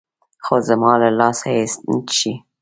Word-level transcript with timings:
خو 0.45 0.55
زما 0.67 0.93
له 1.01 1.09
لاسه 1.19 1.47
يې 1.55 1.63
نه 1.89 1.95
چښي. 2.07 2.33